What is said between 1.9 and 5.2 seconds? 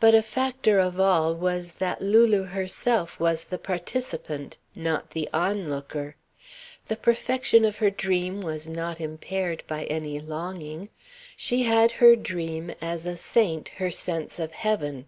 Lulu herself was the participant, not